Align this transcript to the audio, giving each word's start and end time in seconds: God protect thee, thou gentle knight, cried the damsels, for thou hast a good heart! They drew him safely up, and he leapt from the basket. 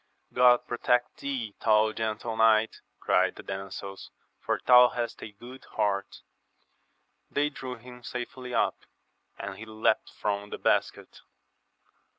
God 0.33 0.65
protect 0.65 1.17
thee, 1.17 1.53
thou 1.63 1.91
gentle 1.91 2.35
knight, 2.35 2.81
cried 2.99 3.35
the 3.35 3.43
damsels, 3.43 4.09
for 4.39 4.59
thou 4.65 4.89
hast 4.89 5.21
a 5.21 5.31
good 5.31 5.63
heart! 5.65 6.23
They 7.29 7.49
drew 7.51 7.75
him 7.75 8.01
safely 8.01 8.51
up, 8.51 8.79
and 9.37 9.59
he 9.59 9.65
leapt 9.67 10.09
from 10.09 10.49
the 10.49 10.57
basket. 10.57 11.21